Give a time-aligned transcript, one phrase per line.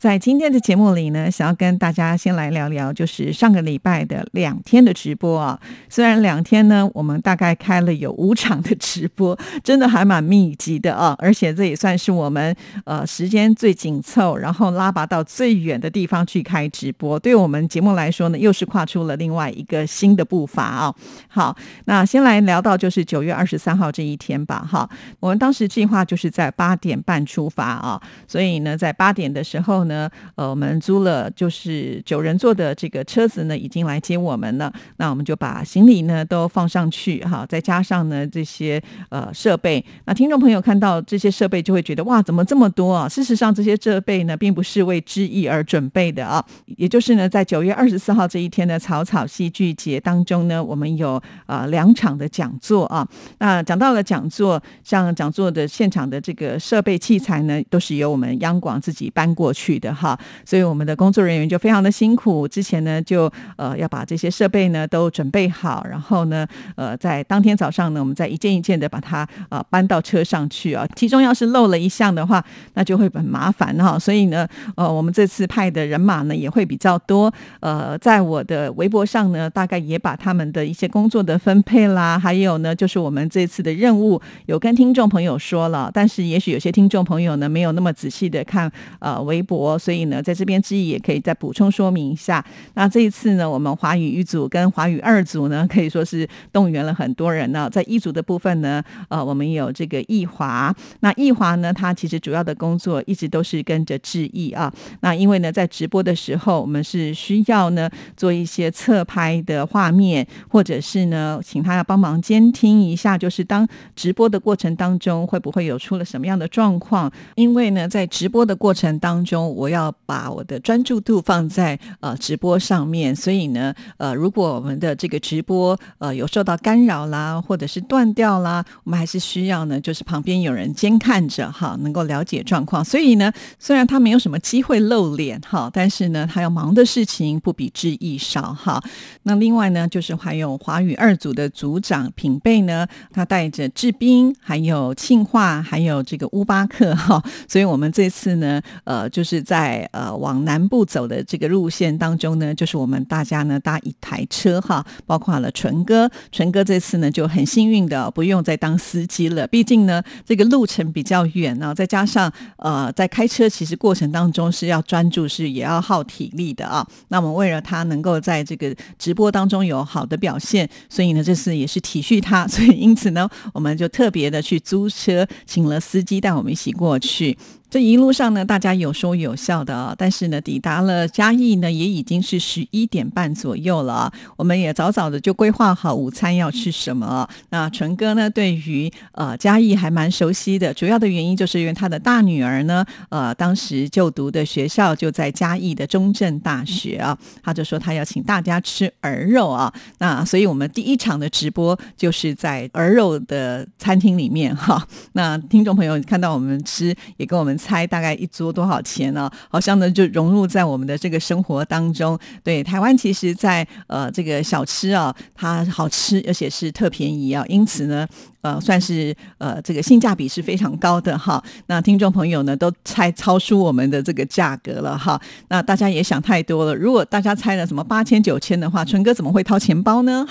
[0.00, 5.60] 在今天的节目里呢，想要跟大家先来聊聊，就是上个礼拜的两天的直播啊。
[5.90, 11.14] 虽然两天呢，我们大概开了有五场的直播，真的还蛮密集的啊。
[11.18, 17.18] 而且这也算是我们呃时间最紧凑，然后拉拔到最远的地方去开直播。
[17.18, 20.94] 对我们节目来说呢，又是跨出了另外一个新的步伐啊。
[21.28, 21.54] 好，
[21.84, 24.66] 那先来聊到就是九月二十三号这一天吧。
[24.66, 24.88] 哈，
[25.20, 29.89] 我们当时计划就是在八点半出发啊，所以呢，在八点的时候。
[29.90, 34.72] 呢呃，我们租了就是九人座的这个车子呢，已经来接我们了。
[34.98, 39.84] 那我们就把行李呢都放上去哈，再加上呢这些呃设备。
[40.04, 43.08] 那听众朋友看到这些设备，就会觉得哇，怎么这么多啊？
[43.08, 46.44] 事实上，这些设备呢，并不是为之意而准备的啊。
[46.76, 53.06] 也就是呢，在九月二十四号这一天的草草戏剧节当中呢，我们有呃两场的讲座啊。
[53.38, 59.79] 那讲到了讲座，像讲座的现场的这个设备器材呢，都是由我们央广自己搬过去。
[59.80, 62.46] 的哈，所以我们的工作人员就非常的辛苦。
[62.46, 70.86] 之前呢，就呃要把这些设备呢都准备好，然后呢，呃，在当天早上呢，我们再一件一件的把它呃搬到车上去啊。
[70.94, 73.98] 其中要是漏了一项的话，那就会很麻烦哈。
[73.98, 77.32] 所以呢，呃，我们这次派的人马呢也会比较多。
[77.60, 85.90] 呃，在我的微博上呢，大概也把他们的一些工作的分配啦，还有呢，就是我们这次的任务有跟听众朋友说了。
[85.94, 89.69] 但是也许有些听众朋友呢没有那么仔细的看呃微博。
[89.78, 92.44] 所以呢，在这边之意也可以再补充说明一下。
[92.74, 97.68] 那这一次呢，我们华语一组跟华语二组呢，可以说是动员了很多人呢。
[97.70, 100.74] 在一组的部分呢，呃，我们有这个易华。
[101.00, 104.72] 那易华呢，他其实主要的工作一直都是跟着志毅啊。
[105.00, 117.10] 那因为呢，在直播的时候，我们是需要呢做一些侧拍的画面，或者是呢，请他要帮忙监听一下，就是当直播的过程当中，会不会有出了什么样的状况？
[117.36, 132.82] 因为呢，在直播的过程当中，我要把我的专注度放在呃直播上面，所以呢，呃，如果我们的这个直播呃有受到干扰啦，或者是断掉啦，我们还是需要呢，就是旁边有人监看着哈，能够了解状况。
[132.82, 138.82] 所以呢，虽然他没有什么机会露脸哈，但是呢，他要忙的事情不比志毅少哈。
[139.24, 149.44] 那另外呢，就是还有华语二组的组长品贝呢，他带着志斌，还有庆化，还有这个乌巴克哈，所以我们这次呢，呃，就是。
[149.50, 166.86] 在呃往南部走的这个路线当中呢，就是我们大家呢搭一台车哈，包括了纯哥，纯哥这次呢就很幸运的不用再当司机了，毕竟呢这个路程比较远呢，再加上呃在开车其实过程当中是要专注，是也要耗体力的啊。
[167.08, 177.36] 那么为了他能够在这个直播当中有好的表现，所以呢这次也是体恤他，所以因此呢我们就特别的去租车，请了司机带我们一起过去。
[177.70, 184.12] 这一路上呢，大家有说有笑的啊，但是呢，抵达了嘉义呢，也已经是十一点半左右了。
[184.36, 187.28] 我们也早早的就规划好午餐要吃什么。
[187.50, 199.72] 那纯哥呢，对于呃嘉义还蛮熟悉的，主要的原因就是因为他的大女儿呢，呃，当时就读的学校就在嘉义的中正大学啊，他就说他要请大家吃鹅肉啊。
[199.98, 204.84] 那所以我们第一场的直播就是在鹅肉的餐厅里面哈。
[205.12, 207.59] 那听众朋友看到我们吃，也跟我们。
[207.60, 209.30] 猜大概一桌多少钱呢？
[209.50, 212.18] 好像呢就融入在我们的这个生活当中。
[212.42, 218.06] 对，台湾其实，在呃这个小吃啊，它好吃，而且是特便宜啊，因此呢。
[218.42, 221.44] 呃，算是呃，这个性价比是非常高的哈。
[221.66, 225.20] 那听众朋友呢，都猜超出我们的这个价格了哈。
[225.48, 226.74] 那大家也想太多了。
[226.74, 230.26] 如果大家猜了什么八千九千的话，纯哥怎么会掏钱包呢？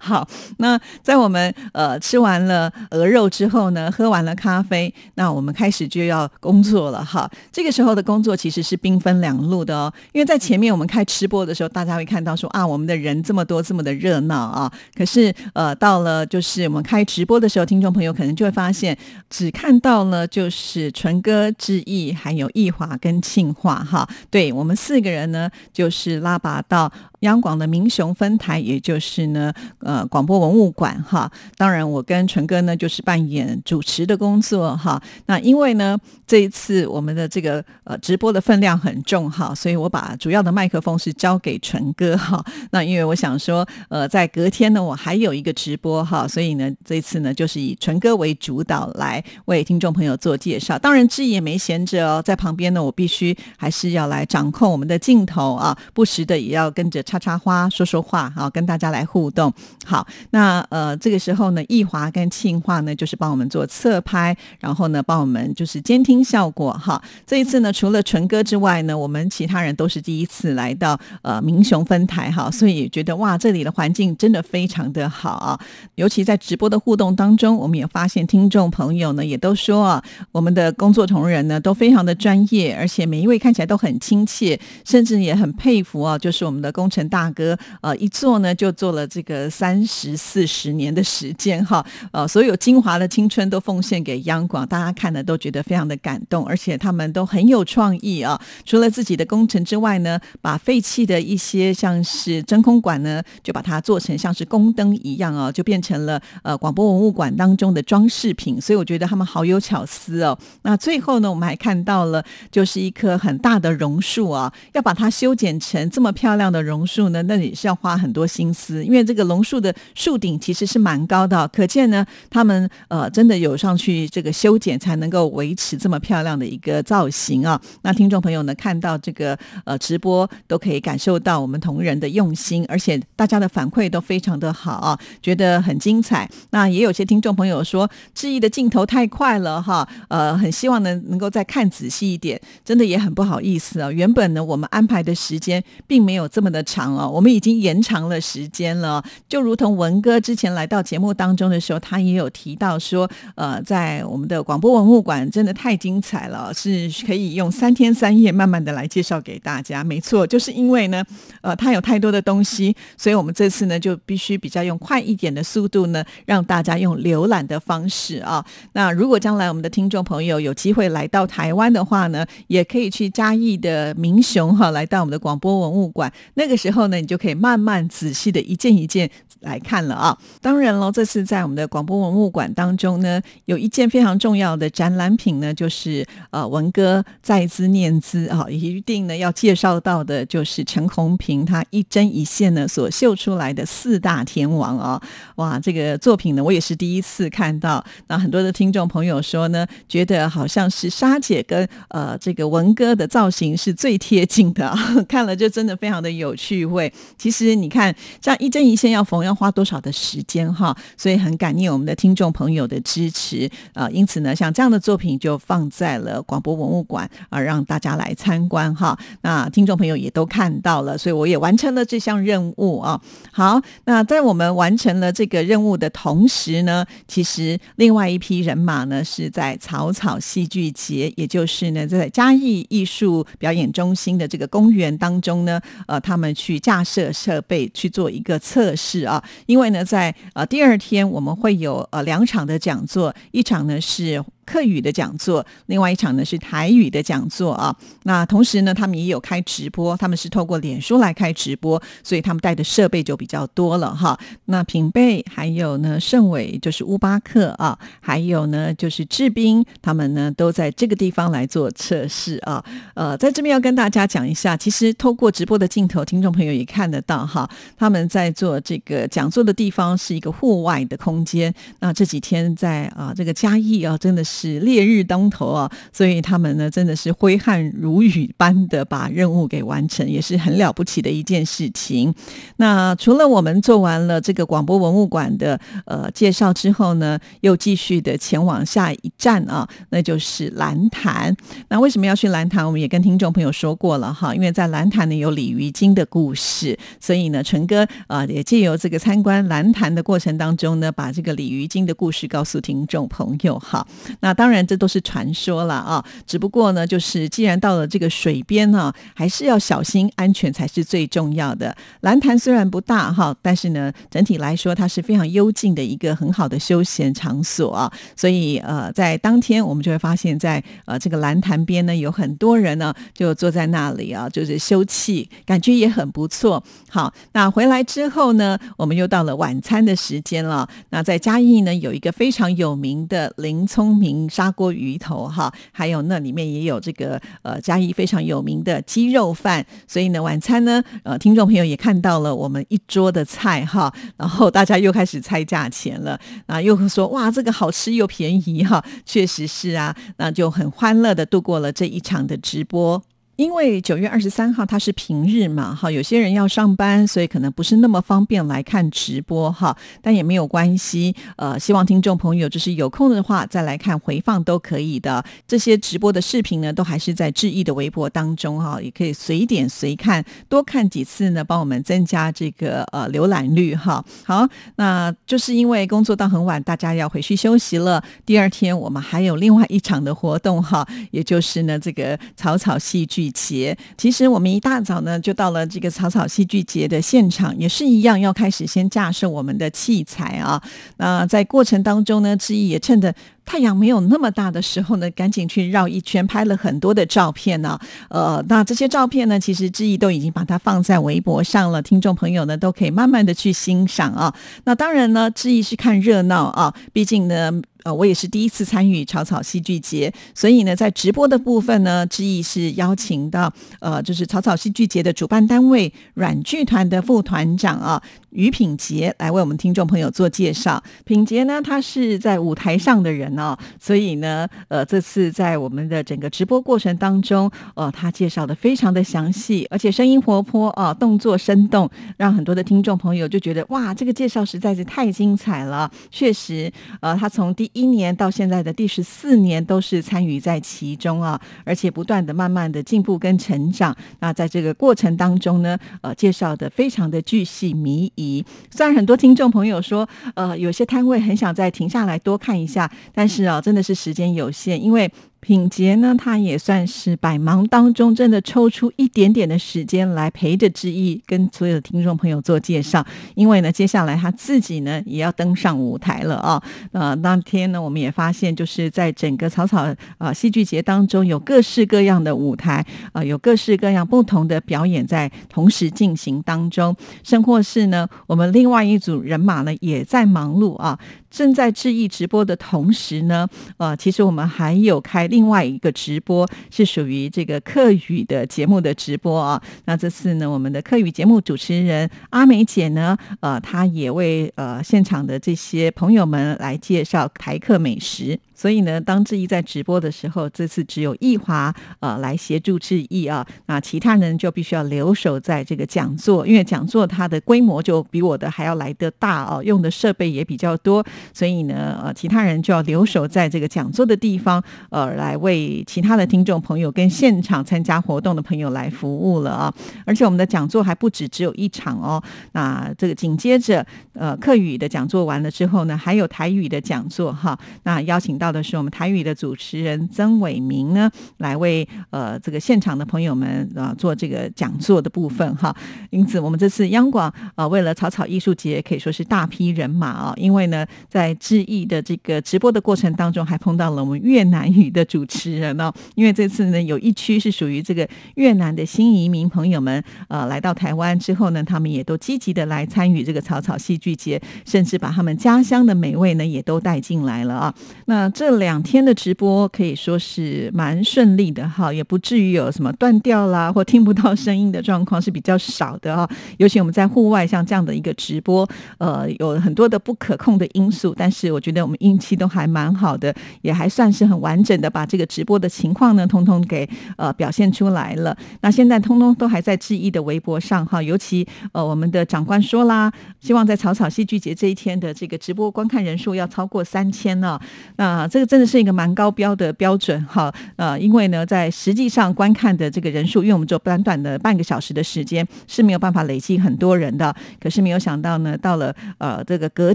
[0.00, 0.26] 好，
[0.56, 7.30] 那在我们呃吃完了鹅肉之后呢，喝完了咖啡，那我们开始就要工作了哈。
[7.52, 14.72] 这个时候的工作其实是兵分两路的哦，因为在前面我们开吃播的时候，大家会看到说啊，我们的人这么多，这么的热闹啊。
[14.96, 16.62] 可是呃，到了就是。
[16.72, 18.96] 我们开直播的时候，听众朋友可能就会发现，
[19.28, 24.08] 只看到了就是纯哥之意，还有易华跟庆华哈。
[24.30, 26.90] 对我们四个人呢，就是拉拔到。
[27.22, 31.28] 央广的民雄分台，也就是呢呃广播文物馆哈。
[31.56, 35.02] 当然，我跟纯哥呢就是扮演主持的工作哈。
[35.26, 42.44] 那因为呢这一次我们的这个呃直播的分量很重哈，所以我把主要的麦克风是交给纯哥哈。
[42.70, 50.78] 那因为我想说呃在隔天呢我还有一个直播哈，所以呢这一次呢就是以纯哥为主导来为听众朋友做介绍。
[50.78, 59.52] 当然志也没闲着哦，在旁边呢我必须还是要来掌控我们的镜头啊，不时的也要跟着插插花说说话啊，跟大家来互动。
[59.84, 67.02] 好，那呃这个时候呢，易华跟庆华呢就是帮我们做侧拍，然后呢帮我们就是监听效果哈。
[67.26, 75.60] 这一次呢，除了纯哥之外呢，我们其他人都是第一次来到呃明雄分台哈，所以觉得哇，这里的环境真的非常的好啊。
[75.96, 98.40] 尤其在直播的互动当中，我们也发现听众朋友呢也都说啊，我们的工作同仁呢都非常的专业，而且每一位看起来都很亲切，甚至也很佩服啊，就是我们的工程大哥，呃，一做呢就做了这个三十四十年的时间哈，呃，所有精华的青春都奉献给央广，大家看了都觉得非常的感动，而且他们都很有创意啊。
[98.64, 108.60] 除了自己的工程之外呢，把废弃的一些像是真空管呢，就把它做成像是宫灯一样啊，就变成了呃广播文物馆当中的装饰品。
[108.60, 110.38] 所以我觉得他们好有巧思哦。
[110.62, 127.58] 那最后呢，我们还看到了就是一棵很大的榕树啊，要把它修剪成这么漂亮的榕树树呢，那也是要花很多心思，因为这个龙树的树顶其实是蛮高的，可见呢，他们呃真的有上去这个修剪，才能够维持这么漂亮的一个造型啊。
[127.82, 136.28] 那听众朋友呢，看到这个呃直播都可以感受到我们同仁的用心，而且大家的反馈都非常的好啊，觉得很精彩。
[136.50, 143.90] 那也有些听众朋友说，志毅的镜头太快了哈，呃，很希望能能够再看仔细一点，真的也很不好意思啊。
[143.90, 149.04] 原本呢，我们安排的时间并没有这么的长哦，我们已经延长了时间了。
[149.28, 159.84] 就如同文哥之前来到节目当中的时候，他也有提到说，呃，在我们的广播文物馆真的太精彩了，是可以用三天三夜慢慢的来介绍给大家。
[159.84, 161.04] 没错，就是因为呢，
[161.40, 168.44] 呃，它有太多的东西，所以我们这次呢就必须比较用快一点的速度呢，让大家用浏览的方式啊。
[168.72, 176.12] 那如果将来我们的听众朋友有机会来到台湾的话呢，也可以去嘉义的民雄哈，来到我们的广播文物馆。
[176.34, 179.10] 那个之后呢，你就可以慢慢仔细的一件一件
[179.42, 180.16] 来看了啊。
[180.40, 195.00] 当然喽，这次在我们的广播文物馆当中呢，有一件非常重要的展览品呢，就是呃文哥在兹念兹啊，一定呢要介绍到的，就是陈红平他一针一线呢所绣出来的四大天王啊。
[195.36, 197.84] 哇，这个作品呢，我也是第一次看到。
[198.08, 204.74] 那很多的听众朋友说呢，觉得好像是莎姐跟呃这个文哥的造型是最贴近的，
[205.08, 206.92] 看了就真的非常的有趣味。
[207.18, 213.88] 其实你看，这样一针一线要缝要花多少的时间哈，所以很感念我们的听众朋友的支持啊。
[213.90, 218.98] 因此呢，像这样的作品就放在了广播文物馆啊，让大家来参观哈。
[219.22, 223.00] 那听众朋友也都看到了，所以我也完成了这项任务啊。
[223.30, 239.21] 好，那在我们完成了这个任务的同时呢，其实另外一批人马呢是在草草戏剧节，也就是呢在嘉义艺术表演中心的这个公园当中呢，呃，他们去架设设备去做一个测试啊。
[239.46, 244.24] 因为呢，在呃第二天我们会有呃两场的讲座，一场呢是。
[244.44, 247.74] 客语的讲座，另外一场呢是台语的讲座啊。
[248.04, 254.18] 那同时呢，他们也有开直播，他们是透过脸书来开直播，所以他们带的设备就比较多了哈。
[254.46, 262.64] 那品贝还有呢，盛伟就是乌巴克啊，还有呢就是志斌，他们呢都在这个地方来做测试啊。
[262.94, 271.54] 呃，在这边要跟大家讲一下，其实透过直播的镜头，听众朋友也看得到哈，他们在做这个讲座的地方是一个户外的空间。
[271.78, 274.31] 那这几天在啊这个嘉义啊，真的是。
[274.32, 282.14] 是烈日当头啊，所以他们呢真的是挥汗如雨般的把任务给完成，也是很了不起的一件事情。
[282.56, 291.36] 那除了我们做完了这个广播文物馆的呃介绍之后呢，又继续的前往下一站啊，那就是蓝潭。
[291.68, 292.64] 那为什么要去蓝潭？
[292.64, 303.86] 我们也跟听众朋友说过了哈，因为在蓝潭呢有鲤鱼精的故事，所以呢纯哥啊也借由这个参观蓝潭的过程当中呢，把这个鲤鱼精的故事告诉听众朋友哈。
[304.22, 311.76] 那当然这都是传说了啊，只不过呢，就是既然到了这个水边呢，还是要小心安全才是最重要的。
[312.00, 317.92] 蓝潭虽然不大哈，但是呢，整体来说它是非常幽静的一个很好的休闲场所啊。
[318.16, 326.62] 所以呃，在当天我们就会发现，在呃这个蓝潭边呢，有很多人呢就坐在那里啊，就是休憩，感觉也很不错。
[326.88, 330.68] 好，那回来之后呢，我们又到了晚餐的时间了。
[330.90, 339.64] 那在嘉义呢，有一个非常有名的林聪明砂锅鱼头哈，还有那里面也有这个呃嘉义非常有名的鸡肉饭。
[339.86, 353.02] 所以呢，晚餐呢，呃，听众朋友也看到了我们一桌的菜哈，然后大家又开始猜价钱了啊，又说哇，这个好吃又便宜哈，确实是啊，那就很欢乐的度过了这一场的直播。
[353.42, 361.12] 因为九月二十三号它是平日嘛，哈，有些人要上班，所以可能不是那么方便来看直播哈，但也没有关系。
[361.34, 365.24] 呃，希望听众朋友就是有空的话再来看回放都可以的。
[365.44, 374.04] 这些直播的视频呢，都还是在志毅的微博当中哈，也可以随点随看，多看几次呢，帮我们增加这个呃浏览率哈。
[374.24, 374.46] 好，
[374.76, 378.00] 那就是因为工作到很晚，大家要回去休息了。
[378.24, 383.31] 第二天我们还有另外一场的活动哈，也就是呢这个草草戏剧。
[383.32, 390.62] 节，其实我们一大早呢就到了这个草草戏剧节的现场，也是一样要开始先架设我们的器材啊。
[390.98, 393.12] 那在过程当中呢，志毅也趁着
[393.44, 397.78] 太阳没有那么大的时候呢，赶紧去绕一圈，拍了很多的照片呢。
[398.08, 404.34] 呃，那这些照片呢，其实志毅都已经把它放在微博上了，听众朋友呢都可以慢慢的去欣赏啊。
[404.64, 407.62] 那当然呢，志毅是看热闹啊，毕竟呢。
[407.84, 418.00] 呃，我也是第一次参与草草戏剧节，所以呢，在直播的部分呢，志毅是邀请到呃，就是草草戏剧节的主办单位软剧团的副团长啊。
[418.30, 420.80] 于品杰来为我们听众朋友做介绍。
[421.04, 435.90] 品杰呢，他是在舞台上的人哦，所以呢，呃，这次在我们的整个直播过程当中，呃，他介绍的非常的详细，而且声音活泼啊，动作生动，让很多的听众朋友就觉得哇，这个介绍实在是太精彩了。
[436.10, 436.70] 确实，
[437.00, 443.96] 呃，他从第一年到现在的第十四年都是参与在其中啊，而且不断的慢慢的进步跟成长。
[444.20, 448.44] 那在这个过程当中呢，呃，介绍的非常的巨细靡遗。
[448.70, 455.10] 虽然很多听众朋友说，呃，有些摊位很想再停下来多看一下，但是啊，真的是时间有限，因为。
[455.42, 463.04] 品杰呢，他也算是百忙当中真的抽出一点点的时间来陪着志毅跟所有的听众朋友做介绍。
[463.34, 466.62] 因为呢，接下来他自己呢也要登上舞台了啊。
[466.92, 469.84] 呃，当天呢，我们也发现，就是在整个草草
[470.18, 476.94] 啊戏剧节当中，有各式各样的舞台啊，有各式各样不同的表演在同时进行当中。
[477.24, 480.96] 甚或是呢，我们另外一组人马呢也在忙碌啊。
[481.28, 489.60] 正在致意直播的同时呢，呃，其实我们还有开另外一个直播，是属于这个客语的节目的直播啊。
[489.86, 498.38] 那这次呢，我们的客语节目主持人阿美姐呢，呃，她也为呃现场的这些朋友们来介绍台客美食。
[498.54, 519.74] 所以呢，当志毅在直播的时候，这次只有易华呃来协助志毅啊，那其他人就必须要留守在这个讲座，因为讲座它的规模就比我的还要来得大哦，用的设备也比较多，所以呢，呃，其他人就要留守在这个讲座的地方，呃，来为其他的听众朋友跟现场参加活动的朋友来服务了啊。
[520.06, 528.52] 而且我们的讲座还不止只有一场哦，那这个紧接着呃客语的讲座完了之后呢，还有台语的讲座哈，那邀请到。
[528.52, 535.74] 的是我们台语的主持人曾伟明呢，来为呃这个现场的朋友们啊做这个讲座的部分哈。
[536.10, 545.92] 因此，我们这次央广啊为了草草艺术节可以说是大批人马啊，因为呢在致意的这个直播的过程当中，还碰到了我们越南语的主持人呢。
[546.14, 557.74] 因为这次呢有一区是属于这个越南的新移民朋友们呃来到台湾之后呢，他们也都积极的来参与这个草草戏剧节，甚至把他们家乡的美味呢也都带进来了啊。
[558.06, 566.26] 那这两天的直播可以说是蛮顺利的哈，也不至于有什么断掉啦或听不到声音的状况是比较少的哈。
[566.56, 568.66] 尤其我们在户外像这样的一个直播，
[568.96, 578.36] 呃，有很多的不可控的因素，但是我觉得我们运气都还蛮好的，也还算是很完整的把这个直播的情况呢，通通给呃表现出来了。
[578.60, 587.58] 那现在通通都还在质疑的微博上哈，尤其呃我们的长官说啦，希望在草草戏剧节这一天的这个直播观看人数要超过三千呢。
[587.96, 590.52] 那这个真的是一个蛮高标的标准哈。
[590.76, 597.34] 呃，因为呢，在实际上观看的这个人数，因为我们只有短短的半个小时的时间是没有办法累积很多人的。
[597.60, 599.94] 可是没有想到呢，到了呃这个隔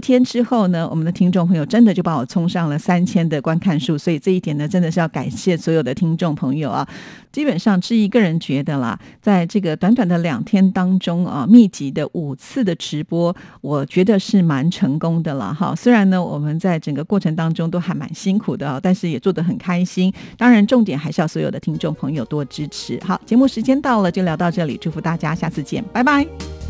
[0.00, 6.88] 天之后呢，我们的听众朋友真的就把我冲上了三千的观看数，所以这一点呢，真的是要感谢所有的听众朋友啊。
[7.30, 15.74] 基本上，志毅个人觉得啦，在这个短短的两天当中啊，密集的五次的直播，我觉得是蛮成功的了哈。
[15.76, 20.12] 虽然呢，我们在整个过程当中都还蛮辛苦的，但是也做得很开心。
[20.36, 22.98] 当然，重点还是要所有的听众朋友多支持。
[23.04, 26.67] 好，节目时间到了，就聊到这里，祝福大家，下次见，拜拜。